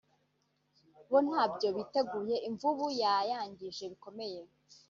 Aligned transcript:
bo 1.09 1.19
ntabyo 1.27 1.67
biteguye 1.77 2.35
Imvubu 2.47 2.85
yayangije 3.01 3.83
bikomeye 3.91 4.41